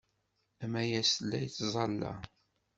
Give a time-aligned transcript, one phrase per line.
[0.63, 2.11] Amayas la yettẓalla.